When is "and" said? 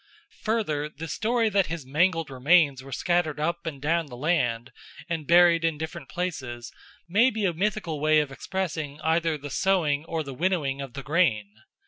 3.67-3.79, 5.07-5.27